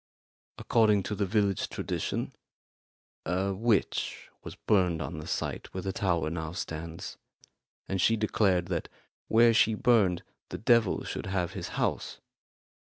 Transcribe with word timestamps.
According 0.57 1.03
to 1.03 1.13
the 1.15 1.27
village 1.27 1.69
tradition, 1.69 2.33
a 3.23 3.53
witch 3.53 4.29
was 4.43 4.55
burned 4.55 4.99
on 4.99 5.19
the 5.19 5.27
site 5.27 5.71
where 5.75 5.83
the 5.83 5.93
tower 5.93 6.31
now 6.31 6.53
stands, 6.53 7.17
and 7.87 8.01
she 8.01 8.15
declared 8.15 8.65
that 8.69 8.89
where 9.27 9.53
she 9.53 9.75
burned 9.75 10.23
the 10.49 10.57
devil 10.57 11.03
should 11.03 11.27
have 11.27 11.53
his 11.53 11.67
house. 11.77 12.19